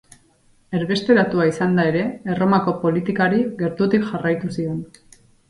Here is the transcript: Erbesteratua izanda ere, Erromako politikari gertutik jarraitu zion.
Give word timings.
Erbesteratua 0.77 1.45
izanda 1.49 1.85
ere, 1.89 2.01
Erromako 2.37 2.73
politikari 2.87 3.43
gertutik 3.61 4.09
jarraitu 4.09 4.53
zion. 4.59 4.83